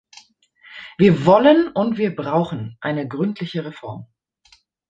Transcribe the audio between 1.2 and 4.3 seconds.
wollen und wir brauchen eine gründliche Reform.